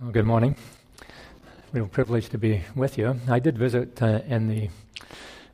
[0.00, 0.56] Well, good morning.
[1.74, 3.20] Real privilege to be with you.
[3.28, 4.70] I did visit uh, in the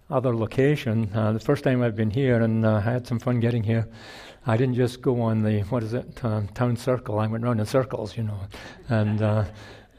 [0.09, 3.41] other location uh, the first time I've been here, and uh, I had some fun
[3.41, 3.89] getting here.
[4.47, 7.19] I didn't just go on the what is it uh, town circle.
[7.19, 8.39] I went around in circles, you know,
[8.89, 9.47] and uh,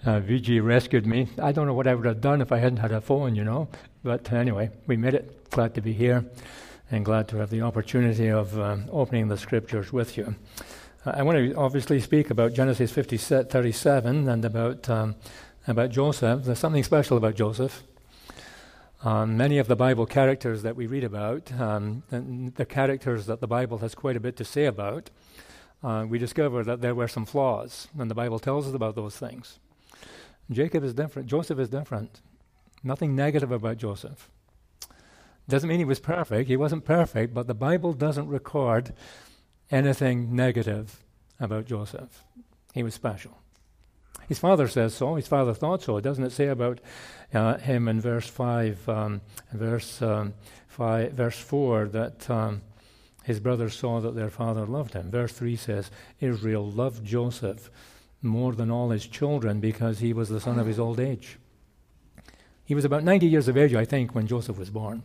[0.05, 1.27] uh, VG rescued me.
[1.41, 3.43] I don't know what I would have done if I hadn't had a phone, you
[3.43, 3.67] know.
[4.01, 5.49] But anyway, we made it.
[5.49, 6.23] Glad to be here,
[6.89, 8.57] and glad to have the opportunity of
[8.93, 10.35] opening the scriptures with you.
[11.13, 15.15] I want to obviously speak about Genesis 50, 37 and about, um,
[15.65, 16.43] about Joseph.
[16.43, 17.83] There's something special about Joseph.
[19.03, 23.47] Um, many of the Bible characters that we read about, um, the, characters that the
[23.47, 25.09] Bible has quite a bit to say about,
[25.81, 29.15] uh, we discover that there were some flaws, and the Bible tells us about those
[29.15, 29.59] things.
[30.51, 31.29] Jacob is different.
[31.29, 32.19] Joseph is different.
[32.83, 34.29] Nothing negative about Joseph.
[35.47, 36.49] Doesn't mean he was perfect.
[36.49, 38.93] He wasn't perfect, but the Bible doesn't record
[39.71, 41.03] anything negative
[41.39, 42.23] about Joseph.
[42.73, 43.37] He was special.
[44.27, 45.15] His father says so.
[45.15, 45.99] His father thought so.
[45.99, 46.79] Doesn't it say about
[47.33, 49.21] uh, him in verse five, um,
[49.53, 50.33] verse um,
[50.67, 52.61] five, verse four that um,
[53.23, 55.09] his brothers saw that their father loved him.
[55.11, 57.69] Verse three says Israel loved Joseph
[58.21, 61.37] more than all his children because he was the son of his old age.
[62.65, 65.03] He was about ninety years of age, I think, when Joseph was born.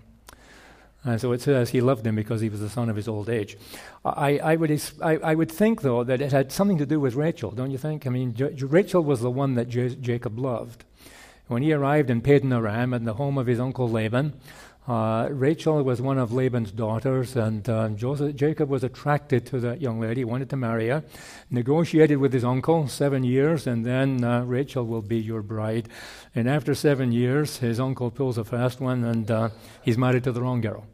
[1.05, 3.29] And so it says he loved him because he was the son of his old
[3.29, 3.57] age.
[4.05, 7.17] I, I, would, I, I would think, though, that it had something to do with
[7.17, 8.07] Rachel, don't you think?
[8.07, 10.85] I mean, J- Rachel was the one that J- Jacob loved.
[11.49, 14.35] When he arrived in Padan Aram, in the home of his uncle Laban,
[14.87, 19.81] uh, Rachel was one of Laban's daughters, and uh, Joseph, Jacob was attracted to that
[19.81, 21.05] young lady, wanted to marry her,
[21.51, 25.89] negotiated with his uncle seven years, and then uh, Rachel will be your bride.
[26.35, 29.49] And after seven years, his uncle pulls a fast one, and uh,
[29.83, 30.85] he's married to the wrong girl.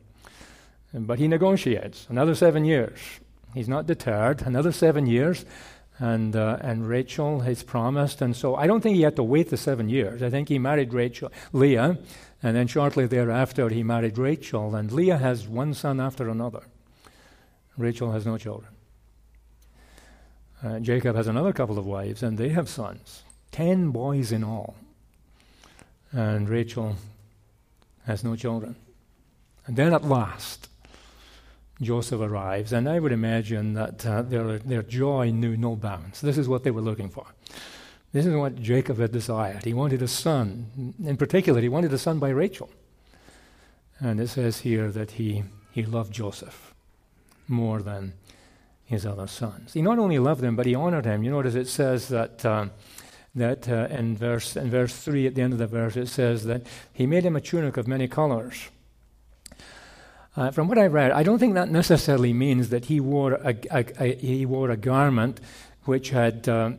[0.92, 2.98] But he negotiates another seven years.
[3.55, 4.42] He's not deterred.
[4.42, 5.45] Another seven years,
[5.98, 9.50] and uh, and Rachel is promised, and so I don't think he had to wait
[9.50, 10.22] the seven years.
[10.22, 11.98] I think he married Rachel, Leah,
[12.42, 16.63] and then shortly thereafter he married Rachel, and Leah has one son after another.
[17.77, 18.73] Rachel has no children.
[20.63, 24.77] Uh, Jacob has another couple of wives, and they have sons, ten boys in all.
[26.13, 26.96] And Rachel
[28.07, 28.74] has no children.
[29.67, 30.67] And then at last,
[31.80, 36.20] Joseph arrives, and I would imagine that uh, their, their joy knew no bounds.
[36.20, 37.27] This is what they were looking for.
[38.12, 39.64] This is what Jacob had desired.
[39.64, 40.94] He wanted a son.
[41.05, 42.70] In particular, he wanted a son by Rachel.
[44.00, 46.74] And it says here that he, he loved Joseph
[47.46, 48.14] more than
[48.84, 49.74] his other sons.
[49.74, 51.22] He not only loved him, but he honored him.
[51.22, 52.70] You notice it says that, um,
[53.34, 56.45] that uh, in, verse, in verse 3, at the end of the verse, it says
[56.45, 58.68] that he made him a tunic of many colors.
[60.39, 63.57] Uh, from what I read, I don't think that necessarily means that he wore a,
[63.73, 65.41] a, a he wore a garment
[65.83, 66.71] which had uh,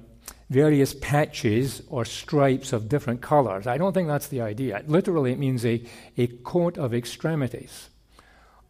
[0.50, 3.68] various patches or stripes of different colors.
[3.68, 4.82] I don't think that's the idea.
[4.88, 5.84] Literally, it means a,
[6.18, 7.90] a coat of extremities.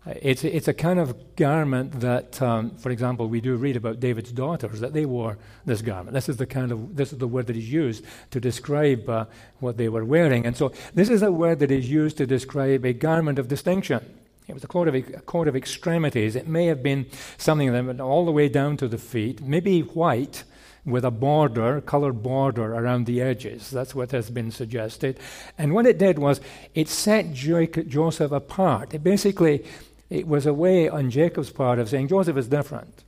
[0.07, 3.99] Uh, it's, it's a kind of garment that, um, for example, we do read about
[3.99, 6.15] David's daughters that they wore this garment.
[6.15, 9.25] This is the kind of this is the word that is used to describe uh,
[9.59, 12.83] what they were wearing, and so this is a word that is used to describe
[12.85, 14.18] a garment of distinction.
[14.49, 16.35] It was a coat, of, a coat of extremities.
[16.35, 17.05] It may have been
[17.37, 20.43] something that went all the way down to the feet, maybe white
[20.85, 23.69] with a border, colored border around the edges.
[23.69, 25.19] That's what has been suggested.
[25.57, 26.41] And what it did was
[26.73, 28.93] it set Joseph apart.
[28.95, 29.65] It basically,
[30.09, 33.03] it was a way on Jacob's part of saying Joseph is different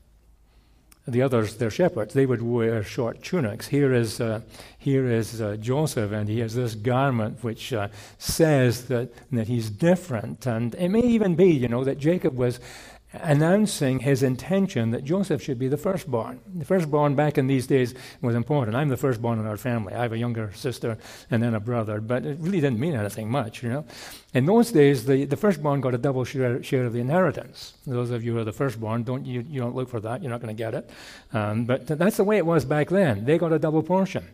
[1.07, 3.67] the others, they're shepherds, they would wear short tunics.
[3.67, 4.41] Here is, uh,
[4.77, 7.87] here is uh, Joseph, and he has this garment which uh,
[8.19, 10.45] says that, that he's different.
[10.45, 12.59] And it may even be, you know, that Jacob was
[13.13, 16.39] announcing his intention that Joseph should be the firstborn.
[16.55, 18.75] The firstborn back in these days was important.
[18.75, 19.93] I'm the firstborn in our family.
[19.93, 20.97] I have a younger sister
[21.29, 23.85] and then a brother, but it really didn't mean anything much, you know.
[24.33, 27.73] In those days, the, the firstborn got a double share, share of the inheritance.
[27.85, 30.23] Those of you who are the firstborn, don't you, you don't look for that.
[30.23, 30.89] You're not going to get it.
[31.33, 33.25] Um, but that's the way it was back then.
[33.25, 34.25] They got a double portion.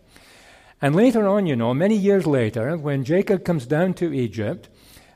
[0.80, 4.70] And later on, you know, many years later, when Jacob comes down to Egypt,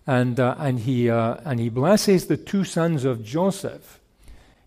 [0.08, 4.00] and, uh, and, he, uh, and he blesses the two sons of Joseph.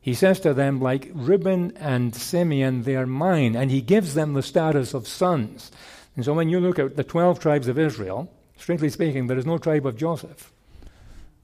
[0.00, 4.34] He says to them, like Reuben and Simeon, they are mine, and he gives them
[4.34, 5.72] the status of sons.
[6.14, 9.46] And so when you look at the 12 tribes of Israel, strictly speaking, there is
[9.46, 10.52] no tribe of Joseph.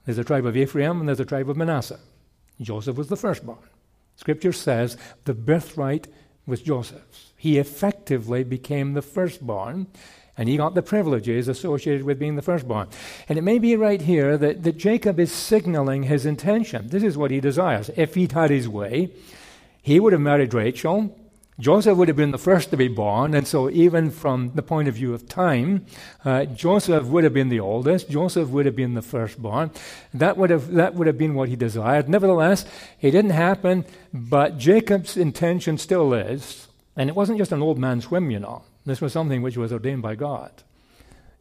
[0.05, 2.01] There's a tribe of Ephraim and there's a tribe of Manasseh.
[2.61, 3.59] Joseph was the firstborn.
[4.17, 6.07] Scripture says the birthright
[6.47, 7.33] was Joseph's.
[7.37, 9.87] He effectively became the firstborn,
[10.41, 12.89] and he got the privileges associated with being the firstborn.
[13.29, 16.89] And it may be right here that, that Jacob is signaling his intention.
[16.89, 17.91] This is what he desires.
[17.95, 19.11] If he'd had his way,
[19.83, 21.15] he would have married Rachel.
[21.59, 24.89] Joseph would have been the first to be born, and so even from the point
[24.89, 25.85] of view of time,
[26.25, 28.09] uh, Joseph would have been the oldest.
[28.09, 29.71] Joseph would have been the firstborn.
[30.15, 32.09] That would have that would have been what he desired.
[32.09, 32.65] Nevertheless,
[33.03, 33.85] it didn't happen.
[34.15, 36.67] But Jacob's intention still is,
[36.97, 38.63] and it wasn't just an old man's whim, you know.
[38.87, 40.51] This was something which was ordained by God.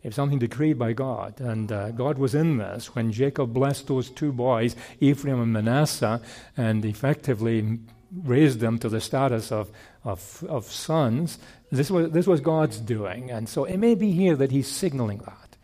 [0.01, 3.87] It was something decreed by God, and uh, God was in this when Jacob blessed
[3.87, 6.21] those two boys, Ephraim and Manasseh,
[6.55, 7.79] and effectively
[8.23, 9.69] raised them to the status of,
[10.05, 11.37] of, of sons.
[11.69, 13.29] This was, this was God's doing.
[13.29, 15.57] And so it may be here that he's signaling that.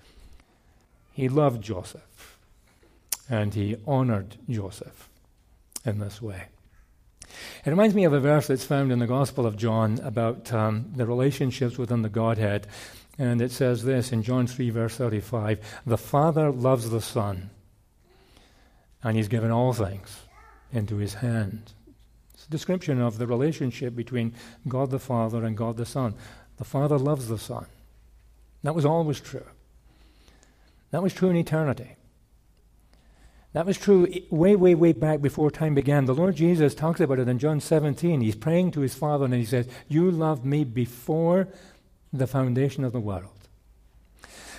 [1.13, 2.38] He loved Joseph,
[3.30, 5.10] and he honored Joseph
[5.86, 6.44] in this way.
[7.66, 10.92] It reminds me of a verse that's found in the Gospel of John about um,
[10.96, 12.68] the relationships within the Godhead.
[13.18, 17.50] And it says this in John 3, verse 35 The Father loves the Son,
[19.04, 20.22] and He's given all things
[20.72, 21.74] into His hand.
[22.34, 24.34] It's a description of the relationship between
[24.68, 26.14] God the Father and God the Son.
[26.58, 27.66] The Father loves the Son.
[28.64, 29.46] That was always true.
[30.92, 31.96] That was true in eternity.
[33.56, 36.04] That was true way, way, way back before time began.
[36.04, 38.19] The Lord Jesus talks about it in John 17.
[38.19, 41.48] He's praying to his Father and he says, You loved me before
[42.12, 43.31] the foundation of the world.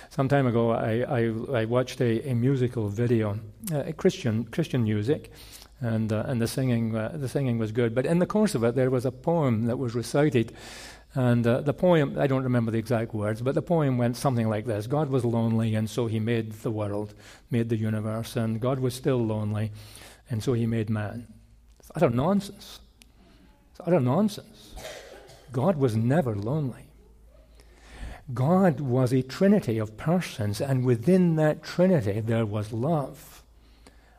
[0.09, 3.39] Some time ago, I, I, I watched a, a, musical video,
[3.71, 5.31] uh, Christian, Christian music,
[5.79, 7.93] and, uh, and the, singing, uh, the singing was good.
[7.93, 10.53] But in the course of it, there was a poem that was recited.
[11.13, 14.49] And uh, the poem, I don't remember the exact words, but the poem went something
[14.49, 17.13] like this God was lonely, and so he made the world,
[17.49, 19.71] made the universe, and God was still lonely,
[20.29, 21.27] and so he made man.
[21.79, 22.79] It's utter nonsense.
[23.71, 24.75] It's utter nonsense.
[25.51, 26.87] God was never lonely.
[28.33, 33.43] God was a trinity of persons, and within that trinity there was love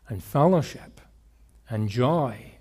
[0.08, 1.00] and fellowship
[1.68, 2.52] and joy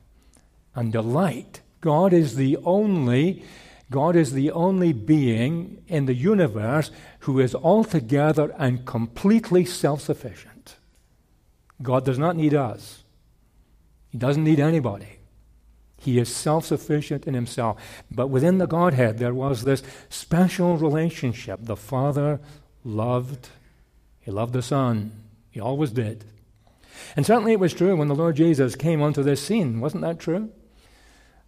[0.75, 1.61] and delight.
[1.79, 3.43] God is the only
[3.89, 10.75] God is the only being in the universe who is altogether and completely self-sufficient.
[11.81, 13.03] God does not need us.
[14.09, 15.19] He doesn't need anybody.
[15.99, 17.81] He is self sufficient in himself.
[18.11, 21.59] But within the Godhead, there was this special relationship.
[21.63, 22.39] The Father
[22.83, 23.49] loved,
[24.19, 25.11] He loved the Son.
[25.49, 26.23] He always did.
[27.15, 29.79] And certainly it was true when the Lord Jesus came onto this scene.
[29.79, 30.51] Wasn't that true?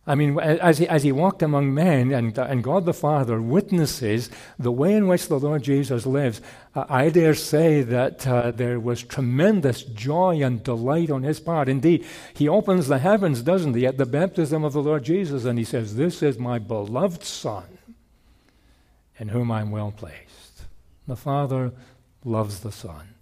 [0.09, 4.29] I mean, as he, as he walked among men, and, and God the Father witnesses
[4.57, 6.41] the way in which the Lord Jesus lives,
[6.75, 11.69] uh, I dare say that uh, there was tremendous joy and delight on his part.
[11.69, 15.57] Indeed, he opens the heavens, doesn't he, at the baptism of the Lord Jesus, and
[15.57, 17.77] he says, This is my beloved Son,
[19.19, 20.63] in whom I'm well placed.
[21.07, 21.71] The Father
[22.25, 23.13] loves the Son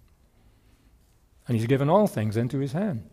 [1.48, 3.08] and he's given all things into his hand.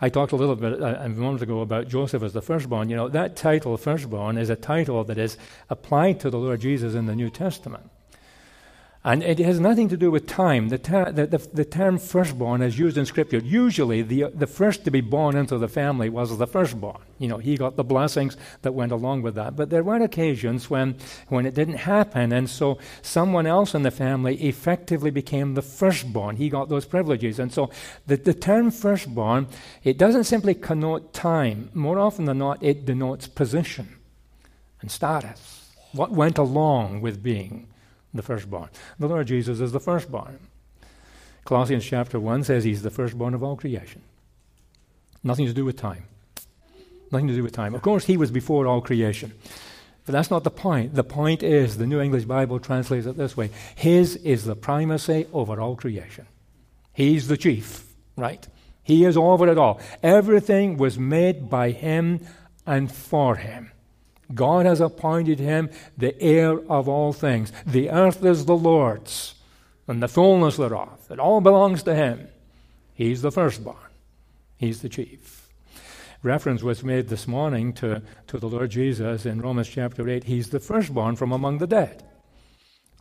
[0.00, 2.90] I talked a little bit uh, a moment ago about Joseph as the firstborn.
[2.90, 5.38] You know, that title, firstborn, is a title that is
[5.70, 7.90] applied to the Lord Jesus in the New Testament.
[9.06, 10.68] And it has nothing to do with time.
[10.68, 13.38] The, ter- the, the, the, term firstborn is used in Scripture.
[13.38, 16.98] Usually, the, the first to be born into the family was the firstborn.
[17.20, 19.54] You know, he got the blessings that went along with that.
[19.54, 20.96] But there were occasions when,
[21.28, 26.34] when it didn't happen, and so someone else in the family effectively became the firstborn.
[26.34, 27.38] He got those privileges.
[27.38, 27.70] And so
[28.08, 29.46] the, the term firstborn,
[29.84, 31.70] it doesn't simply connote time.
[31.74, 33.86] More often than not, it denotes position
[34.80, 35.70] and status.
[35.92, 37.68] What went along with being
[38.16, 38.68] the firstborn.
[38.98, 40.38] The Lord Jesus is the firstborn.
[41.44, 44.02] Colossians chapter 1 says he's the firstborn of all creation.
[45.22, 46.04] Nothing to do with time.
[47.12, 47.74] Nothing to do with time.
[47.74, 49.32] Of course, he was before all creation.
[50.04, 50.94] But that's not the point.
[50.94, 55.26] The point is, the New English Bible translates it this way His is the primacy
[55.32, 56.26] over all creation.
[56.92, 57.84] He's the chief,
[58.16, 58.46] right?
[58.82, 59.80] He is over it all.
[60.02, 62.20] Everything was made by Him
[62.64, 63.72] and for Him.
[64.34, 67.52] God has appointed him the heir of all things.
[67.66, 69.34] The earth is the Lord's,
[69.86, 71.06] and the fullness thereof.
[71.10, 72.28] It all belongs to him.
[72.94, 73.76] He's the firstborn,
[74.56, 75.48] he's the chief.
[76.22, 80.24] Reference was made this morning to, to the Lord Jesus in Romans chapter 8.
[80.24, 82.02] He's the firstborn from among the dead.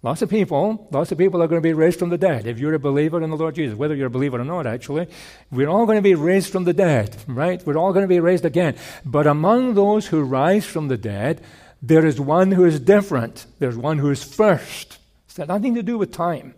[0.05, 2.45] Lots of people, lots of people are going to be raised from the dead.
[2.45, 5.07] If you're a believer in the Lord Jesus, whether you're a believer or not, actually,
[5.49, 7.65] we're all going to be raised from the dead, right?
[7.65, 8.75] We're all going to be raised again.
[9.03, 11.41] But among those who rise from the dead,
[11.81, 13.47] there is one who is different.
[13.57, 14.99] There's one who is first.
[15.25, 16.53] It's got nothing to do with time.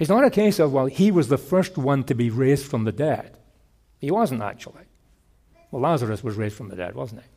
[0.00, 2.82] It's not a case of, well, he was the first one to be raised from
[2.82, 3.38] the dead.
[4.00, 4.82] He wasn't actually.
[5.70, 7.28] Well, Lazarus was raised from the dead, wasn't he?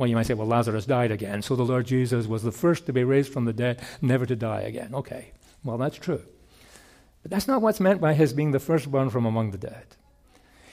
[0.00, 2.86] Well, you might say, well, Lazarus died again, so the Lord Jesus was the first
[2.86, 4.94] to be raised from the dead, never to die again.
[4.94, 6.22] Okay, well, that's true.
[7.20, 9.84] But that's not what's meant by his being the firstborn from among the dead.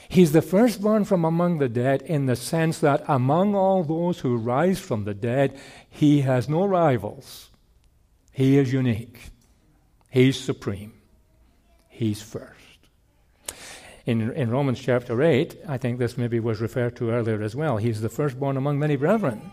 [0.08, 4.38] He's the firstborn from among the dead in the sense that among all those who
[4.38, 7.50] rise from the dead, he has no rivals.
[8.32, 9.32] He is unique.
[10.10, 10.94] He's supreme.
[11.90, 12.57] He's first.
[14.08, 17.76] In, in Romans chapter 8, I think this maybe was referred to earlier as well.
[17.76, 19.52] He's the firstborn among many brethren.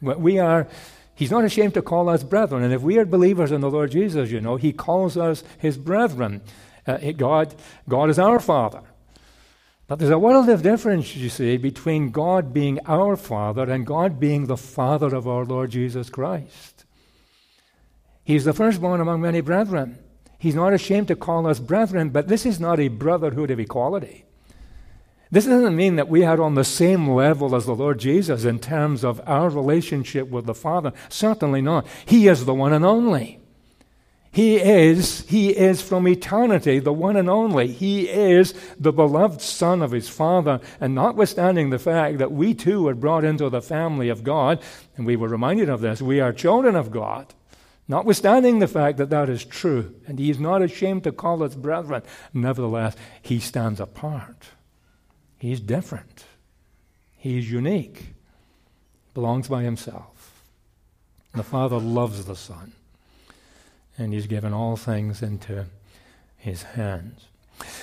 [0.00, 0.66] We are,
[1.14, 2.64] he's not ashamed to call us brethren.
[2.64, 5.78] And if we are believers in the Lord Jesus, you know, he calls us his
[5.78, 6.42] brethren.
[6.88, 7.54] Uh, God,
[7.88, 8.82] God is our Father.
[9.86, 14.18] But there's a world of difference, you see, between God being our Father and God
[14.18, 16.84] being the Father of our Lord Jesus Christ.
[18.24, 20.00] He's the firstborn among many brethren.
[20.38, 24.24] He's not ashamed to call us brethren, but this is not a brotherhood of equality.
[25.30, 28.60] This doesn't mean that we are on the same level as the Lord Jesus in
[28.60, 30.92] terms of our relationship with the Father.
[31.08, 31.86] Certainly not.
[32.04, 33.40] He is the one and only.
[34.30, 37.68] He is, he is from eternity the one and only.
[37.68, 40.60] He is the beloved Son of his Father.
[40.78, 44.62] And notwithstanding the fact that we too were brought into the family of God,
[44.96, 47.32] and we were reminded of this, we are children of God.
[47.88, 51.54] Notwithstanding the fact that that is true, and he is not ashamed to call us
[51.54, 52.02] brethren,
[52.34, 54.48] nevertheless, he stands apart.
[55.38, 56.24] He's different.
[57.16, 58.14] He's unique.
[59.14, 60.42] Belongs by himself.
[61.34, 62.72] The Father loves the Son
[63.98, 65.66] and he's given all things into
[66.36, 67.26] his hands.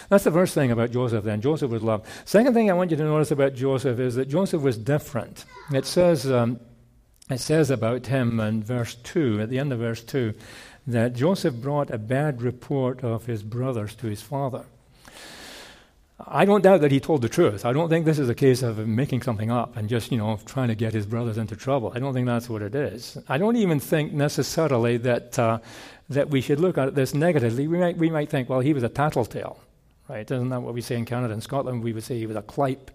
[0.09, 1.41] That's the first thing about Joseph, then.
[1.41, 2.05] Joseph was loved.
[2.25, 5.45] Second thing I want you to notice about Joseph is that Joseph was different.
[5.71, 6.59] It says, um,
[7.29, 10.33] it says about him in verse 2, at the end of verse 2,
[10.87, 14.65] that Joseph brought a bad report of his brothers to his father.
[16.25, 17.65] I don't doubt that he told the truth.
[17.65, 20.39] I don't think this is a case of making something up and just, you know,
[20.45, 21.91] trying to get his brothers into trouble.
[21.95, 23.17] I don't think that's what it is.
[23.27, 25.59] I don't even think necessarily that, uh,
[26.09, 27.67] that we should look at this negatively.
[27.67, 29.59] We might, we might think, well, he was a tattletale,
[30.13, 30.29] right?
[30.29, 31.33] Isn't that what we say in Canada?
[31.33, 32.91] In Scotland, we would say he was a clype.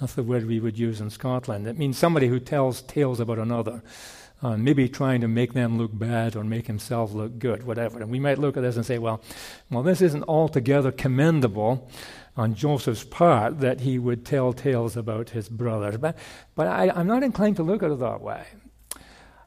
[0.00, 1.66] That's the word we would use in Scotland.
[1.66, 3.82] It means somebody who tells tales about another.
[4.42, 8.00] Uh, maybe trying to make them look bad or make himself look good, whatever.
[8.00, 9.20] And we might look at this and say, well,
[9.68, 11.90] well, this isn't altogether commendable
[12.36, 15.98] on Joseph's part that he would tell tales about his brothers.
[15.98, 16.16] But,
[16.54, 18.44] but I, I'm not inclined to look at it that way.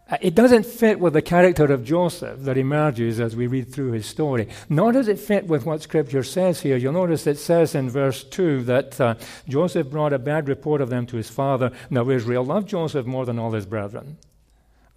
[0.10, 3.94] Uh, it doesn't fit with the character of Joseph that emerges as we read through
[3.94, 4.50] his story.
[4.68, 6.76] Nor does it fit with what Scripture says here.
[6.76, 9.16] You'll notice it says in verse 2 that uh,
[9.48, 11.72] Joseph brought a bad report of them to his father.
[11.90, 14.18] Now, Israel loved Joseph more than all his brethren.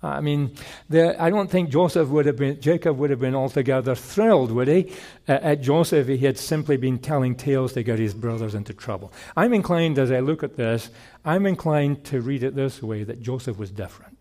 [0.03, 0.55] I mean,
[0.93, 4.93] I don't think Joseph would have been, Jacob would have been altogether thrilled, would he,
[5.27, 9.13] uh, at Joseph he had simply been telling tales to get his brothers into trouble.
[9.37, 10.91] I'm inclined, as I look at this,
[11.25, 14.16] I'm inclined to read it this way that Joseph was different.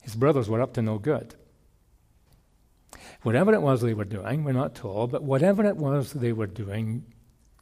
[0.00, 1.34] His brothers were up to no good.
[3.22, 6.46] Whatever it was they were doing, we're not told, but whatever it was they were
[6.46, 7.04] doing,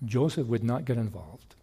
[0.05, 1.57] Joseph would not get involved.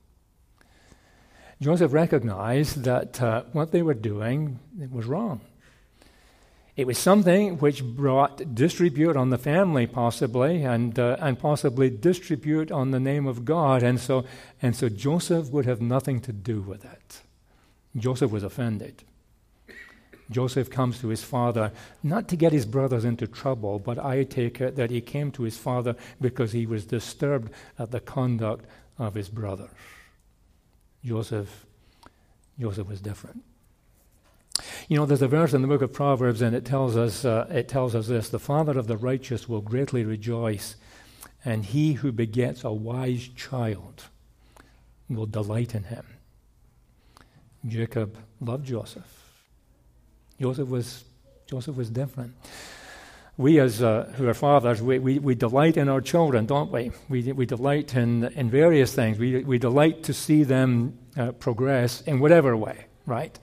[1.62, 4.60] Joseph recognized that uh, what they were doing
[4.92, 5.40] was wrong.
[6.76, 12.70] It was something which brought disrepute on the family, possibly, and, uh, and possibly disrepute
[12.70, 13.82] on the name of God.
[13.82, 14.26] And so,
[14.62, 17.22] and so Joseph would have nothing to do with it.
[17.96, 19.04] Joseph was offended.
[20.32, 24.60] Joseph comes to his father not to get his brothers into trouble, but I take
[24.60, 28.66] it that he came to his father because he was disturbed at the conduct
[28.98, 29.70] of his brothers.
[31.04, 31.66] Joseph,
[32.60, 33.44] Joseph was different.
[34.88, 37.48] You know, there's a verse in the book of Proverbs, and it tells us, uh,
[37.52, 40.76] it tells us this: the father of the righteous will greatly rejoice,
[41.44, 44.06] and he who begets a wise child
[45.10, 46.06] will delight in him.
[47.68, 49.25] Jacob loved Joseph.
[50.40, 51.04] Joseph was
[51.48, 52.34] Joseph was different
[53.38, 56.92] we as uh, who are fathers, we, we, we delight in our children, don't we?
[57.10, 59.20] We, we delight in, in various things.
[59.20, 63.38] We, we delight to see them uh, progress in whatever way, right?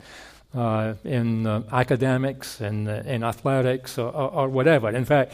[0.55, 4.91] Uh, in uh, academics in, in athletics or, or, or, whatever.
[4.91, 5.33] In fact,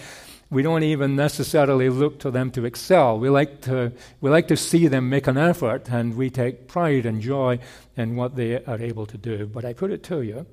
[0.50, 3.18] we don't even necessarily look to them to excel.
[3.18, 7.04] We like to, we like to see them make an effort, and we take pride
[7.04, 7.58] and joy
[7.96, 9.46] in what they are able to do.
[9.46, 10.46] But I put it to you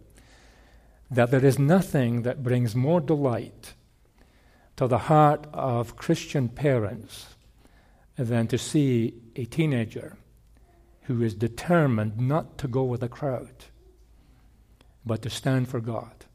[1.09, 3.73] that there is nothing that brings more delight
[4.77, 7.35] to the heart of Christian parents
[8.17, 10.17] than to see a teenager
[11.03, 13.65] who is determined not to go with the crowd,
[15.05, 16.25] but to stand for God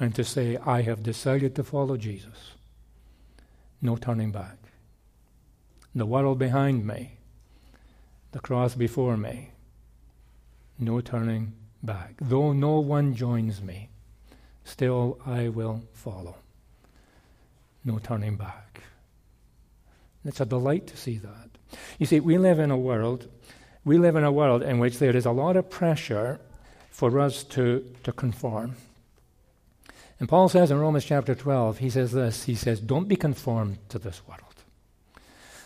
[0.00, 2.52] and to say, I have decided to follow Jesus.
[3.82, 4.56] No turning back.
[5.94, 7.18] The world behind me,
[8.32, 9.50] the cross before me,
[10.78, 12.14] no turning back.
[12.20, 13.90] Though no one joins me,
[14.64, 16.36] still I will follow
[17.84, 18.82] no turning back.
[20.24, 21.48] It's a delight to see that.
[21.98, 23.28] You see, we live in a world,
[23.84, 26.40] we live in a world in which there is a lot of pressure
[26.90, 28.76] for us to, to conform.
[30.20, 33.78] And Paul says in Romans chapter 12, he says this He says, Don't be conformed
[33.88, 34.47] to this world.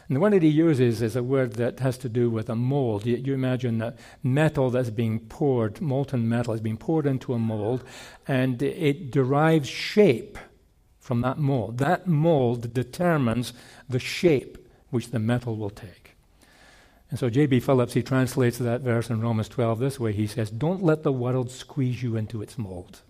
[0.09, 2.57] And the word that he uses is a word that has to do with a
[2.57, 3.07] mold.
[3.07, 7.39] You, you imagine that metal that's being poured, molten metal is being poured into a
[7.39, 7.85] mold,
[8.27, 10.39] and it derives shape
[10.99, 11.79] from that mold.
[11.79, 13.53] That mold determines
[13.89, 14.59] the shape
[14.91, 16.03] which the metal will take.
[17.11, 17.61] And so J.B.
[17.61, 20.13] Phillips, he translates that verse in Romans 12 this way.
[20.13, 23.01] He says, Don't let the world squeeze you into its mold.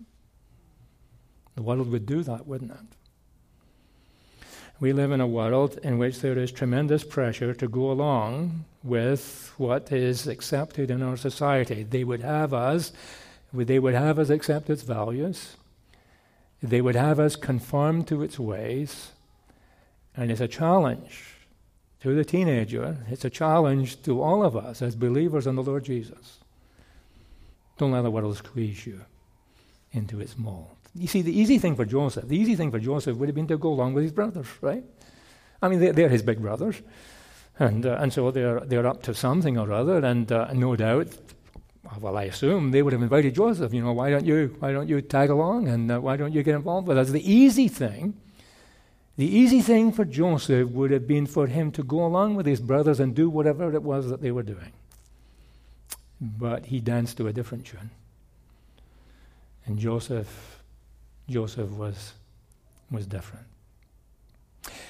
[1.55, 2.97] The world would do that, wouldn't it?
[4.83, 9.53] We live in a world in which there is tremendous pressure to go along with
[9.55, 11.83] what is accepted in our society.
[11.83, 12.91] They would have us,
[13.53, 15.55] they would have us accept its values,
[16.61, 19.13] they would have us conform to its ways,
[20.17, 21.35] and it's a challenge
[22.01, 25.85] to the teenager, it's a challenge to all of us as believers in the Lord
[25.85, 26.39] Jesus.
[27.77, 28.99] Don't let the world squeeze you
[29.93, 30.82] into its mold.
[30.95, 33.47] You see, the easy thing for Joseph, the easy thing for Joseph would have been
[33.47, 34.83] to go along with his brothers, right?
[35.61, 36.81] I mean, they're, they're his big brothers.
[37.59, 41.09] And, uh, and so they're, they're up to something or other, and uh, no doubt,
[41.99, 44.87] well, I assume they would have invited Joseph, you know, why don't you, why don't
[44.87, 47.09] you tag along and uh, why don't you get involved with us?
[47.09, 48.15] The easy thing,
[49.17, 52.61] the easy thing for Joseph would have been for him to go along with his
[52.61, 54.73] brothers and do whatever it was that they were doing.
[56.19, 57.91] But he danced to a different tune.
[59.65, 60.62] And Joseph
[61.29, 62.13] Joseph was,
[62.91, 63.45] was different.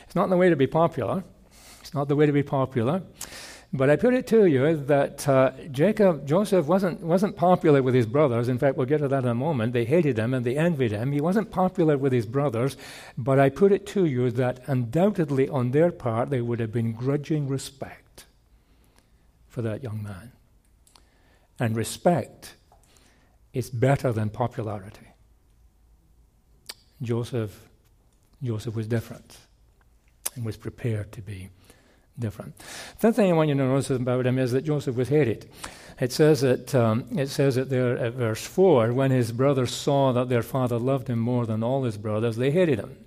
[0.05, 1.23] It's not the way to be popular.
[1.81, 3.01] It's not the way to be popular.
[3.75, 8.05] But I put it to you that uh, Jacob, Joseph wasn't, wasn't popular with his
[8.05, 8.47] brothers.
[8.47, 9.73] In fact, we'll get to that in a moment.
[9.73, 11.11] They hated him and they envied him.
[11.11, 12.77] He wasn't popular with his brothers.
[13.17, 16.93] But I put it to you that undoubtedly on their part, they would have been
[16.93, 18.25] grudging respect
[19.47, 20.33] for that young man.
[21.59, 22.53] And respect
[23.53, 25.12] is better than popularity.
[27.03, 27.69] Joseph,
[28.41, 29.37] Joseph was different
[30.35, 31.49] and was prepared to be
[32.17, 32.55] different.
[32.99, 35.49] The thing I want you to notice about him is that Joseph was hated.
[35.99, 40.11] It says that um, it says that there at verse four, when his brothers saw
[40.13, 43.02] that their father loved him more than all his brothers, they hated him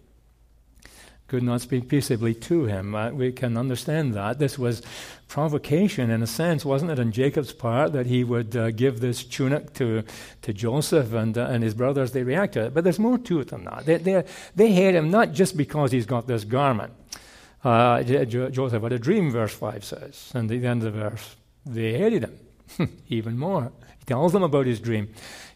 [1.29, 2.95] could not speak peaceably to him.
[2.95, 4.39] Uh, we can understand that.
[4.39, 4.83] This was
[5.29, 9.25] provocation, in a sense, wasn't it, on Jacob's part, that he would uh, give this
[9.25, 10.05] tunic to,
[10.43, 12.13] to Joseph and, uh, and his brothers?
[12.13, 12.75] They reacted.
[12.75, 13.87] But there's more to it than that.
[13.87, 16.93] They, they, they hate him not just because he's got this garment.
[17.65, 20.31] Uh, Joseph had a dream, verse 5 says.
[20.35, 21.35] And the end of the verse,
[21.65, 22.39] they hated him
[23.09, 23.73] even more.
[23.99, 25.09] He tells them about his dream.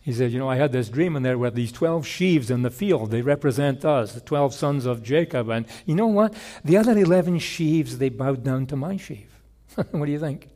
[0.03, 2.63] He says, You know, I had this dream, and there were these 12 sheaves in
[2.63, 3.11] the field.
[3.11, 5.49] They represent us, the 12 sons of Jacob.
[5.51, 6.35] And you know what?
[6.65, 9.29] The other 11 sheaves, they bowed down to my sheaf.
[9.75, 10.49] what do you think?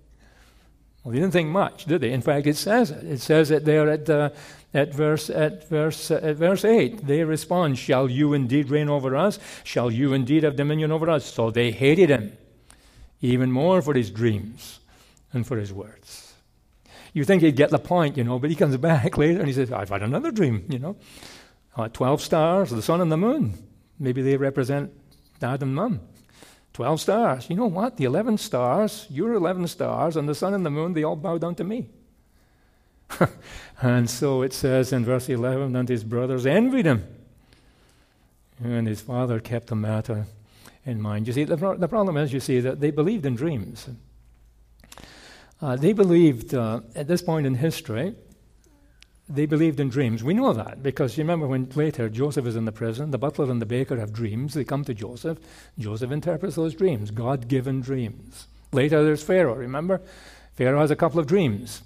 [1.02, 2.12] Well, they didn't think much, did they?
[2.12, 3.04] In fact, it says it.
[3.04, 4.30] It says it there at, uh,
[4.72, 7.06] at, verse, at, verse, uh, at verse 8.
[7.06, 9.38] They respond, Shall you indeed reign over us?
[9.64, 11.26] Shall you indeed have dominion over us?
[11.26, 12.36] So they hated him
[13.20, 14.80] even more for his dreams
[15.32, 16.23] and for his words.
[17.14, 19.54] You think he'd get the point, you know, but he comes back later and he
[19.54, 20.96] says, I've had another dream, you know.
[21.76, 23.54] Uh, 12 stars, the sun and the moon.
[23.98, 24.92] Maybe they represent
[25.38, 26.00] dad and mum.
[26.74, 27.46] 12 stars.
[27.48, 27.96] You know what?
[27.96, 31.38] The 11 stars, your 11 stars, and the sun and the moon, they all bow
[31.38, 31.86] down to me.
[33.82, 37.06] and so it says in verse 11, and his brothers envied him.
[38.62, 40.26] And his father kept the matter
[40.84, 41.28] in mind.
[41.28, 43.88] You see, the, the problem is, you see, that they believed in dreams.
[45.60, 48.14] Uh, they believed, uh, at this point in history,
[49.28, 50.22] they believed in dreams.
[50.22, 53.50] We know that because you remember when later Joseph is in the prison, the butler
[53.50, 54.54] and the baker have dreams.
[54.54, 55.38] They come to Joseph.
[55.78, 58.46] Joseph interprets those dreams, God given dreams.
[58.72, 60.02] Later there's Pharaoh, remember?
[60.54, 61.82] Pharaoh has a couple of dreams.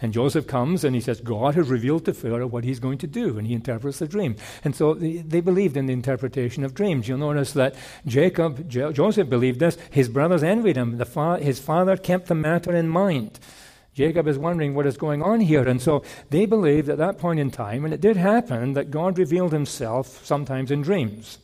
[0.00, 3.06] And Joseph comes and he says, God has revealed to Pharaoh what he's going to
[3.06, 4.36] do, and he interprets the dream.
[4.62, 7.08] And so they, believed in the interpretation of dreams.
[7.08, 7.74] You'll notice that
[8.06, 9.76] Jacob, jo- Joseph believed this.
[9.90, 11.02] His brothers envied him.
[11.04, 13.40] Fa- his father kept the matter in mind.
[13.94, 15.66] Jacob is wondering what is going on here.
[15.66, 19.18] And so they believed at that point in time, and it did happen, that God
[19.18, 21.38] revealed himself sometimes in dreams.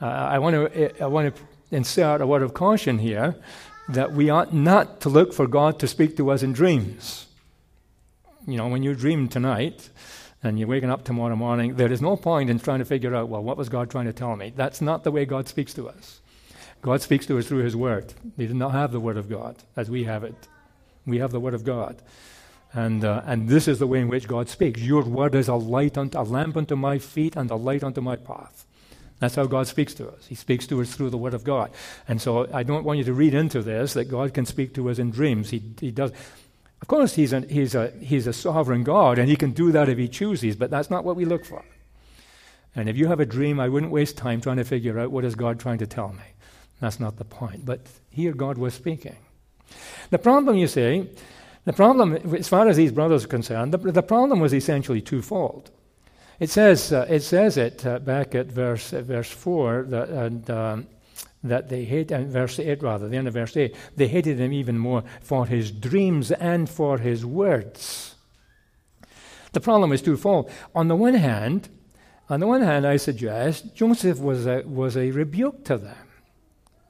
[0.00, 3.34] Uh, I, want to, I want to insert a word of caution here
[3.88, 7.23] that we ought not to look for God to speak to us in dreams
[8.46, 9.90] you know, when you dream tonight
[10.42, 13.28] and you're waking up tomorrow morning, there is no point in trying to figure out,
[13.28, 14.52] well, what was God trying to tell me?
[14.54, 16.20] That's not the way God speaks to us.
[16.82, 18.12] God speaks to us through His Word.
[18.36, 20.48] They did not have the Word of God as we have it.
[21.06, 22.02] We have the Word of God.
[22.74, 24.80] And, uh, and this is the way in which God speaks.
[24.80, 28.00] Your Word is a light unto, a lamp unto my feet and a light unto
[28.00, 28.66] my path.
[29.20, 30.26] That's how God speaks to us.
[30.26, 31.70] He speaks to us through the Word of God.
[32.08, 34.90] And so I don't want you to read into this that God can speak to
[34.90, 35.50] us in dreams.
[35.50, 36.12] He, he does.
[36.84, 39.88] Of course, he's, an, he's, a, he's a sovereign God, and he can do that
[39.88, 41.64] if he chooses, but that's not what we look for.
[42.76, 45.24] And if you have a dream, I wouldn't waste time trying to figure out what
[45.24, 46.24] is God trying to tell me.
[46.80, 47.64] That's not the point.
[47.64, 49.16] But here God was speaking.
[50.10, 51.08] The problem, you see,
[51.64, 55.70] the problem, as far as these brothers are concerned, the, the problem was essentially twofold.
[56.38, 60.50] It says, uh, it, says it uh, back at verse, uh, verse 4 that, and,
[60.50, 60.86] um,
[61.42, 64.52] that they hate, and verse 8 rather, the end of verse 8, they hated him
[64.52, 68.14] even more for his dreams and for his words.
[69.52, 70.50] The problem is twofold.
[70.74, 71.68] On the one hand,
[72.28, 76.08] on the one hand, I suggest Joseph was a, was a rebuke to them.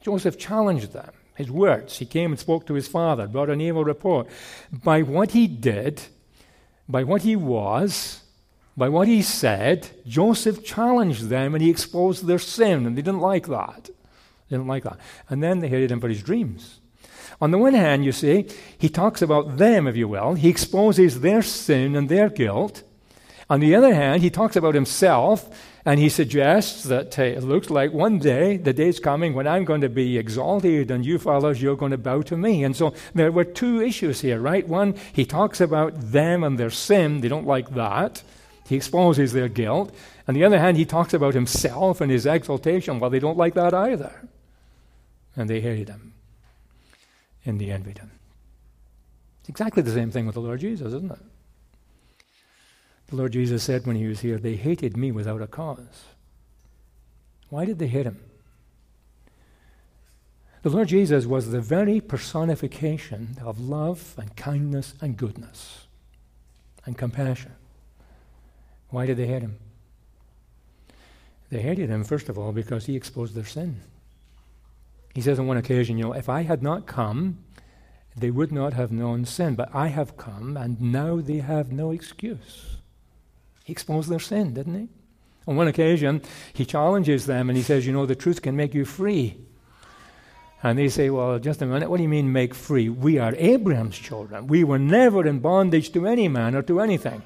[0.01, 1.11] Joseph challenged them.
[1.35, 4.29] His words, he came and spoke to his father, brought an evil report.
[4.73, 6.03] By what he did,
[6.89, 8.23] by what he was,
[8.77, 13.21] by what he said, Joseph challenged them and he exposed their sin, and they didn't
[13.21, 13.91] like that.
[14.49, 14.99] They didn't like that.
[15.29, 16.81] And then they hated him for his dreams.
[17.41, 18.47] On the one hand, you see,
[18.79, 20.35] he talks about them, if you will.
[20.35, 22.83] He exposes their sin and their guilt.
[23.51, 25.51] On the other hand, he talks about himself
[25.85, 29.83] and he suggests that it looks like one day, the day's coming when I'm going
[29.83, 32.65] to be exalted and you fellows, you're going to bow to me.
[32.65, 34.67] And so there were two issues here, right?
[34.67, 37.21] One, he talks about them and their sin.
[37.21, 38.23] They don't like that.
[38.67, 39.95] He exposes their guilt.
[40.27, 42.99] On the other hand, he talks about himself and his exaltation.
[42.99, 44.27] Well, they don't like that either.
[45.37, 46.15] And they hated him.
[47.45, 48.11] And they envied him.
[49.41, 51.19] It's exactly the same thing with the Lord Jesus, isn't it?
[53.09, 56.05] The Lord Jesus said when he was here, They hated me without a cause.
[57.51, 58.21] Why did they hate him?
[60.63, 65.87] The Lord Jesus was the very personification of love and kindness and goodness
[66.87, 67.53] and compassion.
[68.89, 69.59] Why did they hate him?
[71.51, 73.83] They hated him, first of all, because he exposed their sin.
[75.15, 77.39] He says on one occasion, you know, if I had not come,
[78.17, 81.91] they would not have known sin, but I have come, and now they have no
[81.93, 82.77] excuse.
[83.65, 84.89] He exposed their sin, didn't he?
[85.47, 86.23] On one occasion,
[86.53, 89.37] he challenges them and he says, You know, the truth can make you free.
[90.63, 92.89] And they say, Well, just a minute, what do you mean make free?
[92.89, 94.47] We are Abraham's children.
[94.47, 97.23] We were never in bondage to any man or to anything.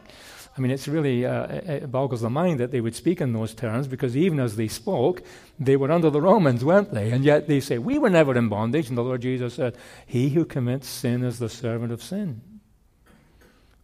[0.59, 3.55] I mean, it's really, uh, it boggles the mind that they would speak in those
[3.55, 5.23] terms because even as they spoke,
[5.59, 7.11] they were under the Romans, weren't they?
[7.13, 8.89] And yet they say, We were never in bondage.
[8.89, 12.41] And the Lord Jesus said, He who commits sin is the servant of sin.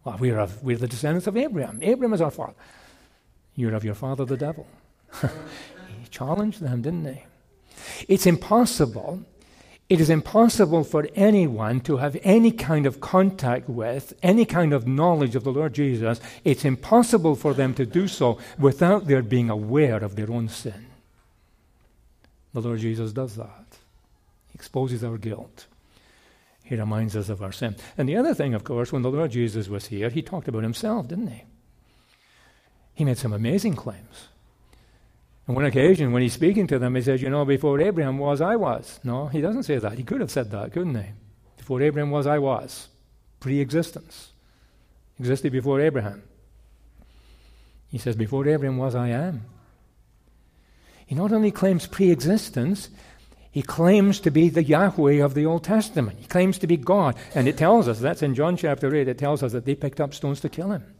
[0.03, 1.79] Well, we're, of, we're the descendants of Abraham.
[1.81, 2.53] Abraham is our father.
[3.55, 4.67] You're of your father, the devil.
[5.21, 7.23] he challenged them, didn't he?
[8.07, 9.23] It's impossible.
[9.87, 14.87] It is impossible for anyone to have any kind of contact with, any kind of
[14.87, 16.19] knowledge of the Lord Jesus.
[16.43, 20.87] It's impossible for them to do so without their being aware of their own sin.
[22.53, 23.77] The Lord Jesus does that.
[24.47, 25.67] He exposes our guilt.
[26.63, 27.75] He reminds us of our sin.
[27.95, 30.63] And the other thing, of course, when the Lord Jesus was here, he talked about
[30.63, 31.43] himself, didn't he?
[32.95, 34.29] He made some amazing claims.
[35.47, 38.41] On one occasion, when he's speaking to them, he says, You know, before Abraham was,
[38.41, 38.99] I was.
[39.03, 39.93] No, he doesn't say that.
[39.93, 41.09] He could have said that, couldn't he?
[41.57, 42.87] Before Abraham was, I was.
[43.39, 44.31] Pre existence.
[45.19, 46.23] Existed before Abraham.
[47.91, 49.45] He says, Before Abraham was, I am.
[51.05, 52.89] He not only claims pre existence,
[53.51, 56.17] he claims to be the Yahweh of the Old Testament.
[56.19, 57.15] He claims to be God.
[57.35, 60.01] And it tells us, that's in John chapter 8, it tells us that they picked
[60.01, 60.94] up stones to kill him.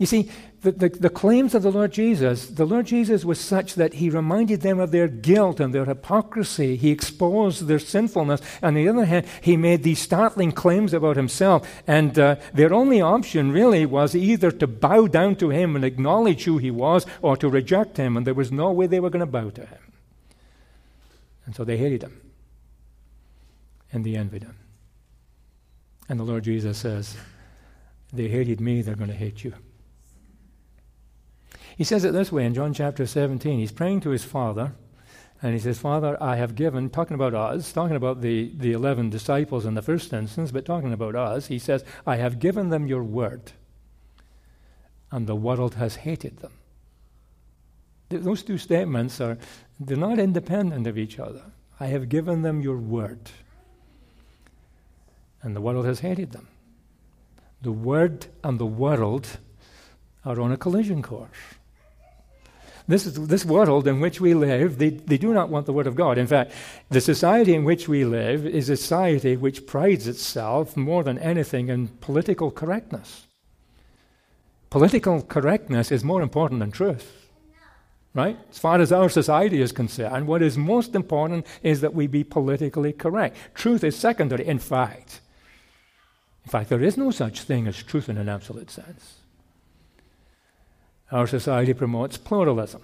[0.00, 0.30] You see,
[0.62, 4.08] the, the, the, claims of the Lord Jesus, the Lord Jesus was such that he
[4.08, 6.76] reminded them of their guilt and their hypocrisy.
[6.76, 8.40] He exposed their sinfulness.
[8.62, 11.68] On the other hand, he made these startling claims about himself.
[11.86, 16.44] And uh, their only option really was either to bow down to him and acknowledge
[16.44, 18.16] who he was or to reject him.
[18.16, 19.92] And there was no way they were going to bow to him.
[21.44, 22.18] And so they hated him.
[23.92, 24.56] And they envied him.
[26.08, 27.18] And the Lord Jesus says,
[28.14, 29.52] They hated me, they're going to hate you.
[31.80, 33.58] He says it this way in John chapter 17.
[33.58, 34.74] He's praying to his Father,
[35.40, 39.08] and he says, Father, I have given, talking about us, talking about the, the 11
[39.08, 42.86] disciples in the first instance, but talking about us, he says, I have given them
[42.86, 43.52] your word,
[45.10, 46.52] and the world has hated them.
[48.10, 49.38] Those two statements are
[49.80, 51.44] they're not independent of each other.
[51.80, 53.30] I have given them your word.
[55.40, 56.48] And the world has hated them.
[57.62, 59.38] The word and the world
[60.26, 61.56] are on a collision course.
[62.90, 65.86] This, is, this world in which we live, they, they do not want the Word
[65.86, 66.18] of God.
[66.18, 66.50] In fact,
[66.88, 71.68] the society in which we live is a society which prides itself more than anything
[71.68, 73.28] in political correctness.
[74.70, 77.28] Political correctness is more important than truth.
[78.12, 78.36] right?
[78.50, 82.08] As far as our society is concerned, And what is most important is that we
[82.08, 83.36] be politically correct.
[83.54, 84.44] Truth is secondary.
[84.44, 85.20] In fact,
[86.44, 89.19] in fact, there is no such thing as truth in an absolute sense.
[91.12, 92.82] Our society promotes pluralism.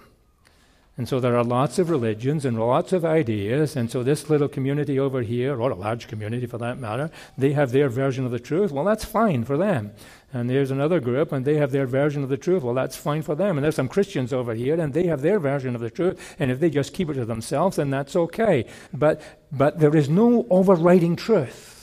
[0.97, 3.75] And so there are lots of religions and lots of ideas.
[3.75, 7.53] And so this little community over here, or a large community for that matter, they
[7.53, 8.71] have their version of the truth.
[8.71, 9.91] Well, that's fine for them.
[10.33, 12.63] And there's another group, and they have their version of the truth.
[12.63, 13.57] Well, that's fine for them.
[13.57, 16.35] And there's some Christians over here, and they have their version of the truth.
[16.39, 18.65] And if they just keep it to themselves, then that's okay.
[18.91, 21.76] But, but there is no overriding truth.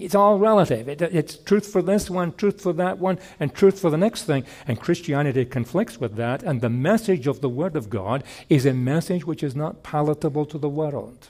[0.00, 0.88] It's all relative.
[0.88, 4.24] It, it's truth for this one, truth for that one, and truth for the next
[4.24, 4.44] thing.
[4.66, 6.42] And Christianity conflicts with that.
[6.42, 10.46] And the message of the Word of God is a message which is not palatable
[10.46, 11.28] to the world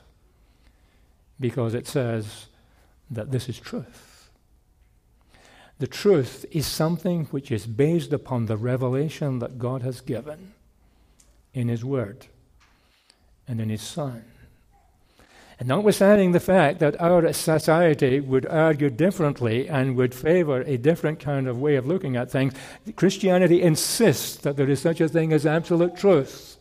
[1.38, 2.46] because it says
[3.10, 4.30] that this is truth.
[5.78, 10.52] The truth is something which is based upon the revelation that God has given
[11.54, 12.26] in His Word
[13.48, 14.29] and in His Son.
[15.60, 21.20] And notwithstanding the fact that our society would argue differently and would favor a different
[21.20, 22.54] kind of way of looking at things,
[22.96, 26.56] Christianity insists that there is such a thing as absolute truth,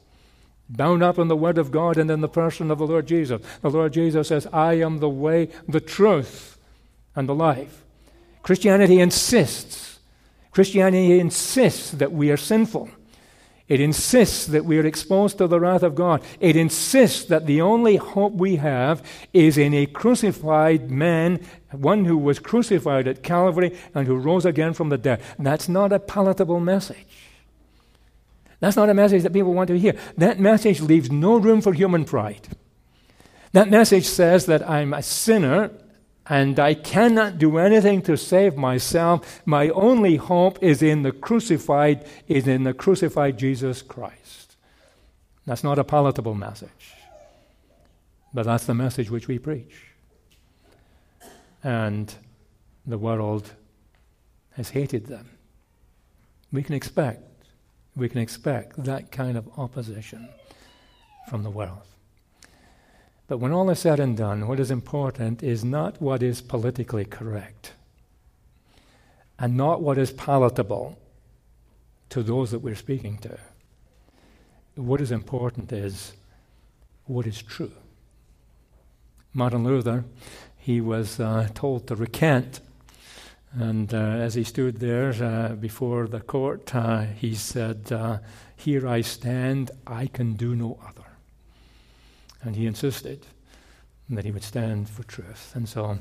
[0.67, 3.41] bound up in the Word of God and in the person of the Lord Jesus.
[3.61, 6.57] The Lord Jesus says, I am the way, the truth,
[7.15, 7.85] and the life.
[8.43, 9.99] Christianity insists.
[10.51, 12.89] Christianity insists that we are sinful.
[13.69, 16.23] It insists that we are exposed to the wrath of God.
[16.39, 22.17] It insists that the only hope we have is in a crucified man, one who
[22.17, 25.21] was crucified at Calvary and who rose again from the dead.
[25.37, 27.05] That's not a palatable message.
[28.59, 29.95] That's not a message that people want to hear.
[30.17, 32.47] That message leaves no room for human pride.
[33.53, 35.71] That message says that I'm a sinner
[36.29, 39.41] and I cannot do anything to save myself.
[39.45, 44.55] My only hope is in the crucified, is in the crucified Jesus Christ.
[45.47, 46.93] That's not a palatable message,
[48.31, 49.85] but that's the message which we preach.
[51.63, 52.13] And
[52.85, 53.51] the world
[54.51, 55.29] has hated them.
[56.51, 57.23] We can expect,
[57.95, 60.29] we can expect that kind of opposition
[61.27, 61.87] from the world.
[63.29, 67.05] But when all is said and done, what is important is not what is politically
[67.05, 67.73] correct
[69.37, 70.97] and not what is palatable
[72.09, 73.37] to those that we're speaking to.
[74.73, 76.13] What is important is
[77.05, 77.71] what is true.
[79.31, 80.05] Martin Luther,
[80.57, 82.61] he was uh, told to recant.
[83.53, 88.19] And uh, as he stood there uh, before the court, uh, he said, uh,
[88.55, 90.98] Here I stand, I can do no other.
[92.41, 93.25] And he insisted
[94.09, 95.51] that he would stand for truth.
[95.55, 95.99] And so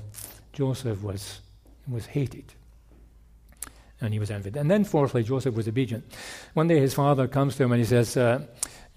[0.53, 1.41] Joseph was,
[1.89, 2.53] was hated.
[4.01, 4.57] And he was envied.
[4.57, 6.05] And then, fourthly, Joseph was obedient.
[6.55, 8.47] One day his father comes to him and he says, uh,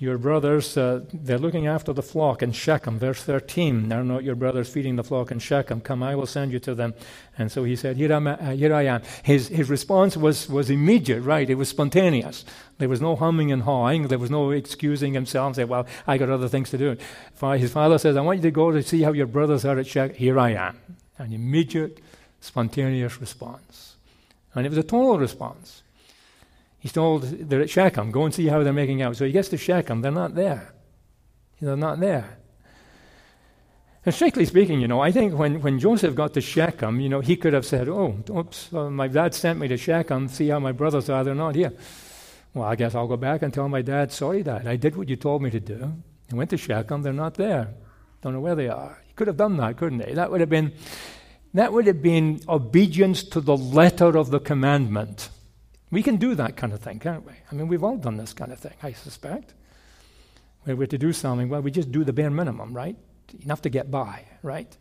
[0.02, 2.98] your brothers, uh, they're looking after the flock in Shechem.
[2.98, 5.80] Verse 13, are not your brothers feeding the flock in Shechem?
[5.80, 6.96] Come, I will send you to them.
[7.38, 9.04] And so he said, Here, I'm, uh, here I am.
[9.22, 11.48] His, his response was, was immediate, right?
[11.48, 12.44] It was spontaneous.
[12.80, 14.08] There was no humming and hawing.
[14.08, 16.98] There was no excusing himself and saying, Well, I got other things to do.
[17.54, 19.86] His father says, I want you to go to see how your brothers are at
[19.86, 20.16] Shechem.
[20.16, 20.80] Here I am.
[21.20, 22.00] An immediate,
[22.40, 23.98] spontaneous response.
[24.56, 25.81] And it was a total response.
[26.82, 28.10] He's told they're at Shechem.
[28.10, 29.16] Go and see how they're making out.
[29.16, 30.02] So he gets to Shechem.
[30.02, 30.74] They're not there.
[31.62, 32.40] They're not there.
[34.04, 37.20] And strictly speaking, you know, I think when, when Joseph got to Shechem, you know,
[37.20, 40.60] he could have said, Oh, oops, uh, my dad sent me to Shechem, see how
[40.60, 41.72] my brothers are, they're not here.
[42.56, 45.08] Well, I guess I'll go back and tell my dad, Sorry, dad, I did what
[45.08, 45.94] you told me to do.
[46.32, 47.76] I went to Shechem, they're not there.
[48.24, 49.00] Don't know where they are.
[49.06, 50.16] He could have done that, couldn't he?
[50.16, 50.74] That would have been,
[51.54, 55.30] that would have been obedience to the letter of the commandment.
[55.92, 57.34] We can do that kind of thing, can't we?
[57.52, 59.54] I mean, we've all done this kind of thing, I suspect.
[60.64, 62.96] Where we're to do something, well, we just do the bare minimum, right?
[63.44, 64.76] Enough to get by, right?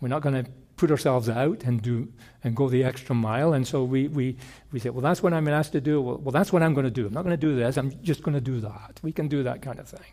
[0.00, 2.08] We're not going to put ourselves out and do
[2.42, 3.52] and go the extra mile.
[3.52, 4.36] And so we, we,
[4.72, 6.00] we say, well, that's what I'm asked to do.
[6.00, 7.06] Well, well that's what I'm going to do.
[7.06, 7.76] I'm not going to do this.
[7.76, 8.98] I'm just going to do that.
[9.02, 10.12] We can do that kind of thing.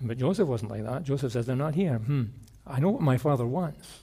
[0.00, 1.04] But Joseph wasn't like that.
[1.04, 1.98] Joseph says, they're not here.
[1.98, 2.24] Hmm.
[2.66, 4.00] I know what my father wants.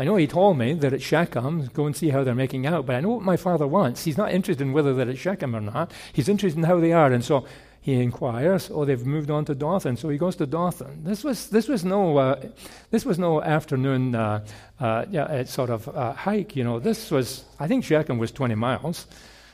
[0.00, 2.86] I know he told me that at Shechem, go and see how they're making out,
[2.86, 4.02] but I know what my father wants.
[4.02, 5.92] He's not interested in whether they're at Shechem or not.
[6.14, 7.12] He's interested in how they are.
[7.12, 7.44] And so
[7.82, 9.98] he inquires, oh, they've moved on to Dothan.
[9.98, 11.04] So he goes to Dothan.
[11.04, 12.42] This was, this was, no, uh,
[12.90, 14.42] this was no afternoon uh,
[14.80, 16.78] uh, yeah, sort of uh, hike, you know.
[16.80, 19.06] This was, I think Shechem was 20 miles.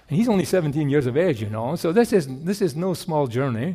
[0.09, 1.75] And he's only 17 years of age, you know.
[1.75, 3.75] So this is, this is no small journey.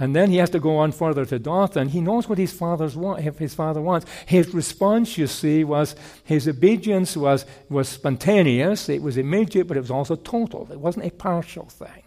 [0.00, 1.88] And then he has to go on further to Dothan.
[1.88, 4.06] He knows what his, father's want, his father wants.
[4.26, 8.88] His response, you see, was his obedience was, was spontaneous.
[8.88, 10.68] It was immediate, but it was also total.
[10.70, 12.04] It wasn't a partial thing.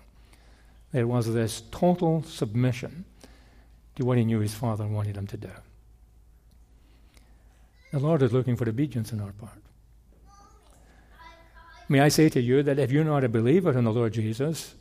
[0.94, 3.04] There was this total submission
[3.96, 5.52] to what he knew his father wanted him to do.
[7.92, 9.62] The Lord is looking for obedience on our part.
[11.90, 14.76] May I say to you that if you're not a believer in the Lord Jesus,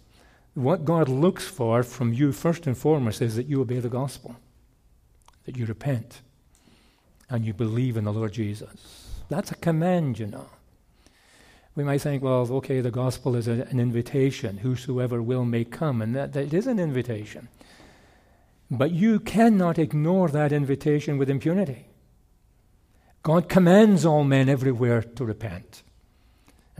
[0.55, 4.37] what God looks for from you first and foremost is that you obey the gospel,
[5.45, 6.21] that you repent,
[7.29, 9.23] and you believe in the Lord Jesus.
[9.29, 10.49] That's a command, you know.
[11.77, 14.59] We might think, well, okay, the gospel is a, an invitation.
[14.59, 17.49] Whosoever will may come, and that, that is an invitation.
[18.71, 21.87] But you cannot ignore that invitation with impunity.
[23.23, 25.83] God commands all men everywhere to repent.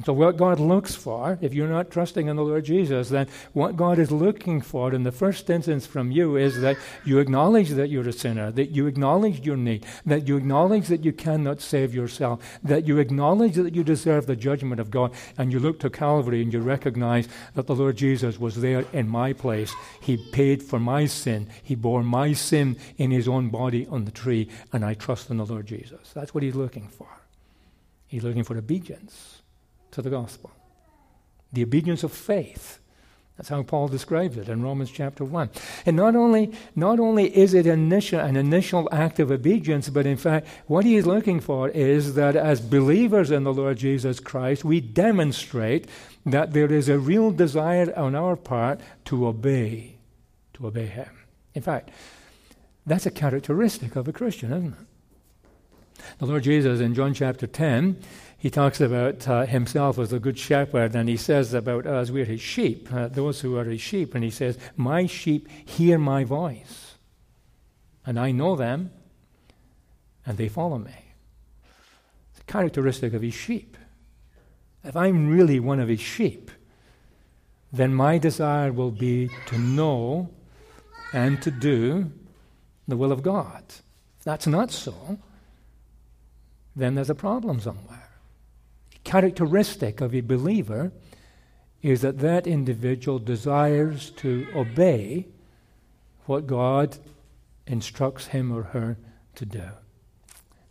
[0.00, 3.28] And so, what God looks for, if you're not trusting in the Lord Jesus, then
[3.52, 7.68] what God is looking for in the first instance from you is that you acknowledge
[7.72, 11.60] that you're a sinner, that you acknowledge your need, that you acknowledge that you cannot
[11.60, 15.78] save yourself, that you acknowledge that you deserve the judgment of God, and you look
[15.80, 19.74] to Calvary and you recognize that the Lord Jesus was there in my place.
[20.00, 24.12] He paid for my sin, He bore my sin in His own body on the
[24.12, 26.10] tree, and I trust in the Lord Jesus.
[26.14, 27.08] That's what He's looking for.
[28.06, 29.40] He's looking for obedience
[29.92, 30.50] to the gospel.
[31.53, 32.79] The obedience of faith.
[33.37, 35.48] That's how Paul describes it in Romans chapter 1.
[35.87, 40.18] And not only, not only is it initial, an initial act of obedience, but in
[40.18, 44.62] fact, what he is looking for is that as believers in the Lord Jesus Christ,
[44.62, 45.88] we demonstrate
[46.26, 49.96] that there is a real desire on our part to obey,
[50.53, 51.09] to obey him.
[51.55, 51.88] In fact,
[52.85, 54.87] that's a characteristic of a Christian, isn't it?
[56.18, 57.96] The Lord Jesus in John chapter 10
[58.40, 62.24] he talks about uh, himself as a good shepherd, and he says about us, we're
[62.24, 64.14] his sheep, uh, those who are his sheep.
[64.14, 66.94] And he says, My sheep hear my voice,
[68.07, 68.92] and I know them,
[70.24, 70.96] and they follow me.
[72.31, 73.76] It's a characteristic of his sheep.
[74.85, 76.50] If I'm really one of his sheep,
[77.70, 80.31] then my desire will be to know
[81.12, 82.11] and to do
[82.88, 83.64] the will of God.
[83.68, 85.18] If that's not so,
[86.74, 88.09] then there's a problem somewhere
[89.10, 90.92] characteristic of a believer
[91.82, 95.26] is that that individual desires to obey
[96.26, 96.96] what God
[97.66, 98.96] instructs him or her
[99.34, 99.64] to do.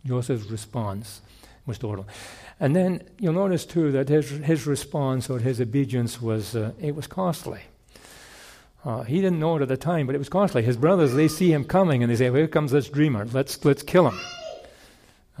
[0.06, 1.20] Joseph's response
[1.66, 2.08] was total.
[2.58, 6.96] And then you'll notice too that his, his response or his obedience was, uh, it
[6.96, 7.60] was costly.
[8.86, 10.62] Uh, he didn't know it at the time, but it was costly.
[10.62, 13.26] His brothers, they see him coming and they say, well, here comes this dreamer.
[13.26, 14.18] Let's, let's kill him.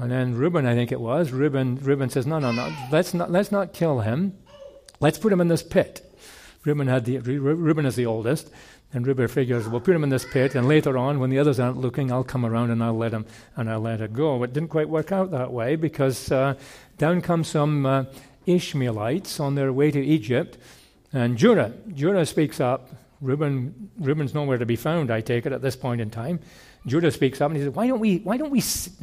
[0.00, 3.30] And then Reuben, I think it was, Reuben, Reuben says, no, no, no, let's not,
[3.30, 4.36] let's not kill him.
[4.98, 6.02] Let's put him in this pit.
[6.64, 8.50] Reuben, had the, Reuben is the oldest,
[8.94, 11.60] and Reuben figures, we'll put him in this pit, and later on, when the others
[11.60, 14.42] aren't looking, I'll come around and I'll let him, and I'll let it go.
[14.42, 16.54] It didn't quite work out that way because uh,
[16.96, 18.04] down come some uh,
[18.46, 20.56] Ishmaelites on their way to Egypt,
[21.12, 22.88] and Judah, Judah speaks up.
[23.20, 26.40] Reuben, Reuben's nowhere to be found, I take it, at this point in time.
[26.86, 28.62] Judah speaks up and he says, Why don't we, why don't we,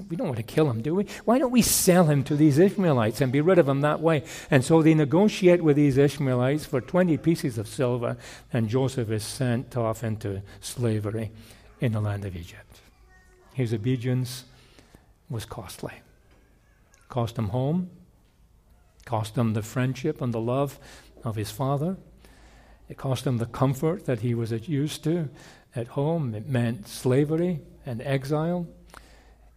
[0.10, 1.06] we don't want to kill him, do we?
[1.26, 4.24] Why don't we sell him to these Ishmaelites and be rid of him that way?
[4.50, 8.18] And so they negotiate with these Ishmaelites for 20 pieces of silver,
[8.52, 11.32] and Joseph is sent off into slavery
[11.80, 12.82] in the land of Egypt.
[13.54, 14.46] His obedience
[15.30, 15.94] was costly.
[17.10, 17.92] Cost him home,
[19.06, 20.80] cost him the friendship and the love
[21.24, 21.98] of his father.
[22.90, 25.30] It cost him the comfort that he was used to
[25.78, 26.34] at home.
[26.36, 28.68] It meant slavery and exile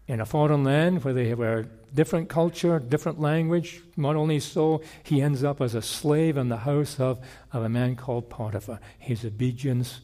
[0.07, 3.81] in a foreign land where they were different culture, different language.
[3.97, 7.21] Not only so, he ends up as a slave in the house of,
[7.53, 8.81] of a man called Potiphar.
[8.99, 10.01] His obedience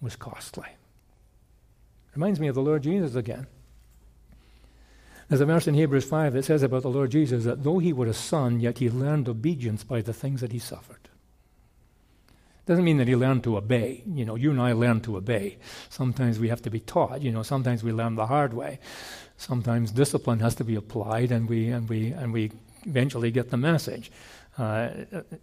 [0.00, 0.68] was costly.
[2.14, 3.46] Reminds me of the Lord Jesus again.
[5.28, 7.92] There's a verse in Hebrews 5 that says about the Lord Jesus that though he
[7.92, 11.07] were a son, yet he learned obedience by the things that he suffered.
[12.68, 14.02] Doesn't mean that he learned to obey.
[14.06, 15.56] You know, you and I learn to obey.
[15.88, 17.22] Sometimes we have to be taught.
[17.22, 18.78] You know, sometimes we learn the hard way.
[19.38, 22.52] Sometimes discipline has to be applied, and we and we and we
[22.84, 24.12] eventually get the message.
[24.58, 24.90] Uh,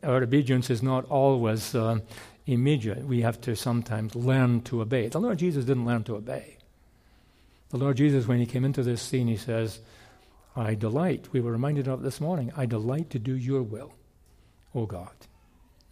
[0.03, 1.97] our obedience is not always uh,
[2.45, 3.03] immediate.
[3.07, 5.07] We have to sometimes learn to obey.
[5.07, 6.57] The Lord Jesus didn't learn to obey.
[7.69, 9.79] The Lord Jesus, when he came into this scene, he says,
[10.55, 12.53] "I delight." We were reminded of this morning.
[12.55, 13.93] I delight to do Your will,
[14.75, 15.15] O God.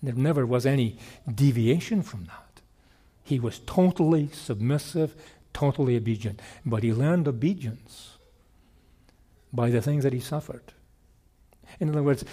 [0.04, 0.98] There never was any
[1.34, 2.62] deviation from that.
[3.24, 5.16] He was totally submissive,
[5.54, 6.42] totally obedient.
[6.66, 8.18] But he learned obedience
[9.54, 10.74] by the things that he suffered.
[11.80, 12.26] In other words,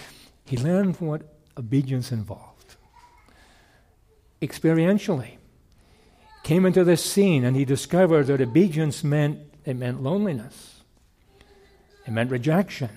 [0.45, 1.21] he learned what
[1.57, 2.75] obedience involved.
[4.41, 5.37] Experientially,
[6.43, 10.81] came into this scene and he discovered that obedience meant it meant loneliness.
[12.05, 12.89] It meant rejection.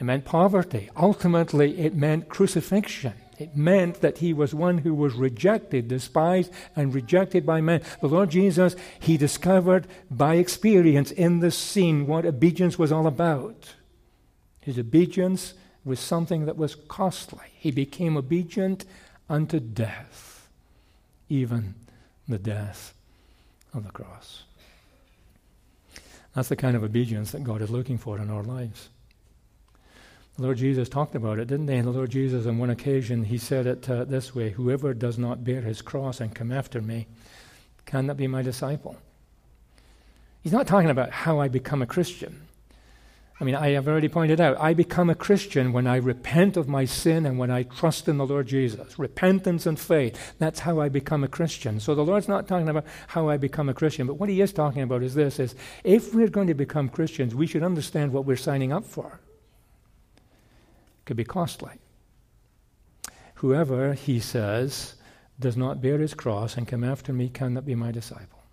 [0.00, 0.90] It meant poverty.
[0.96, 3.12] Ultimately, it meant crucifixion.
[3.38, 7.82] It meant that he was one who was rejected, despised, and rejected by men.
[8.00, 13.74] The Lord Jesus, he discovered by experience in this scene what obedience was all about.
[14.60, 15.54] His obedience
[15.84, 17.46] was something that was costly.
[17.58, 18.84] He became obedient
[19.28, 20.48] unto death,
[21.28, 21.74] even
[22.28, 22.94] the death
[23.74, 24.44] of the cross.
[26.34, 28.88] That's the kind of obedience that God is looking for in our lives.
[30.36, 31.76] The Lord Jesus talked about it, didn't he?
[31.76, 35.16] And the Lord Jesus, on one occasion, he said it uh, this way Whoever does
[35.16, 37.06] not bear his cross and come after me
[37.86, 38.96] cannot be my disciple.
[40.42, 42.40] He's not talking about how I become a Christian.
[43.40, 46.68] I mean, I have already pointed out, I become a Christian when I repent of
[46.68, 48.98] my sin and when I trust in the Lord Jesus.
[48.98, 50.34] Repentance and faith.
[50.38, 51.80] That's how I become a Christian.
[51.80, 54.52] So the Lord's not talking about how I become a Christian, but what he is
[54.52, 58.24] talking about is this is if we're going to become Christians, we should understand what
[58.24, 59.20] we're signing up for.
[61.04, 61.72] Could be costly.
[63.36, 64.94] Whoever, he says,
[65.38, 68.44] does not bear his cross and come after me cannot be my disciple.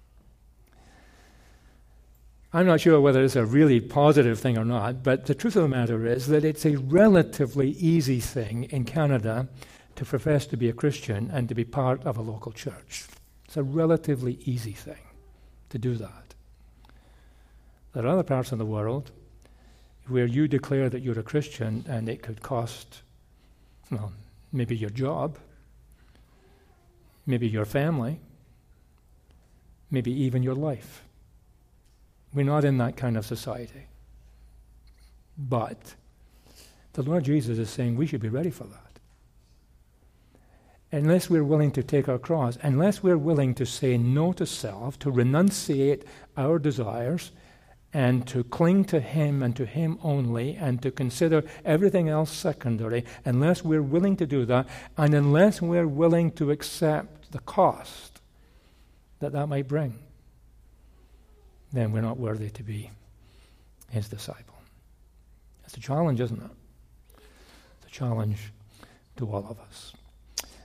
[2.53, 5.61] I'm not sure whether it's a really positive thing or not, but the truth of
[5.61, 9.47] the matter is that it's a relatively easy thing in Canada
[9.95, 13.05] to profess to be a Christian and to be part of a local church.
[13.45, 15.01] It's a relatively easy thing
[15.69, 16.35] to do that.
[17.93, 19.11] There are other parts of the world
[20.07, 23.01] where you declare that you're a Christian and it could cost,
[23.89, 24.11] well,
[24.51, 25.37] maybe your job,
[27.25, 28.19] maybe your family,
[29.89, 31.03] maybe even your life.
[32.33, 33.87] We're not in that kind of society.
[35.37, 35.95] But
[36.93, 38.99] the Lord Jesus is saying we should be ready for that.
[40.93, 44.99] Unless we're willing to take our cross, unless we're willing to say no to self,
[44.99, 46.03] to renunciate
[46.35, 47.31] our desires,
[47.93, 53.03] and to cling to Him and to Him only, and to consider everything else secondary,
[53.25, 54.67] unless we're willing to do that,
[54.97, 58.21] and unless we're willing to accept the cost
[59.19, 59.99] that that might bring
[61.73, 62.89] then we're not worthy to be
[63.89, 64.55] his disciple.
[65.65, 67.21] It's a challenge, isn't it?
[67.77, 68.51] It's a challenge
[69.17, 69.93] to all of us.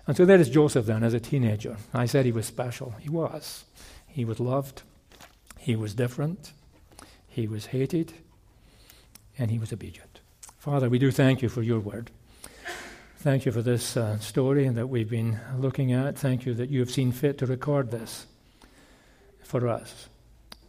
[0.07, 1.77] And so there is Joseph then as a teenager.
[1.93, 2.95] I said he was special.
[3.01, 3.65] He was.
[4.07, 4.83] He was loved.
[5.59, 6.53] He was different.
[7.37, 8.15] He was hated.
[9.39, 10.21] And he was obedient.
[10.57, 12.11] Father, we do thank you for your word.
[13.19, 16.17] Thank you for this uh, story that we've been looking at.
[16.17, 18.25] Thank you that you have seen fit to record this
[19.43, 20.09] for us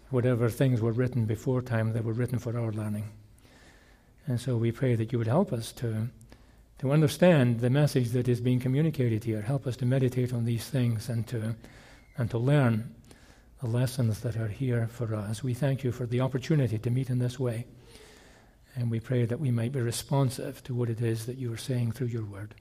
[0.09, 3.11] whatever things were written before time, they were written for our learning.
[4.26, 6.09] And so we pray that you would help us to,
[6.80, 9.41] to understand the message that is being communicated here.
[9.41, 11.55] Help us to meditate on these things and to,
[12.18, 12.93] and to learn
[13.62, 15.43] the lessons that are here for us.
[15.43, 17.66] We thank you for the opportunity to meet in this way.
[18.76, 21.58] And we pray that we might be responsive to what it is that you are
[21.58, 22.53] saying through your word.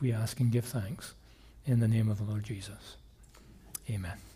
[0.00, 1.14] We ask and give thanks
[1.64, 2.96] in the name of the Lord Jesus.
[3.88, 4.31] Amen.